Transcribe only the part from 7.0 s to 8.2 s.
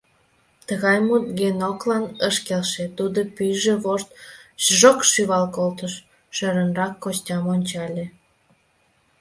Костям ончале.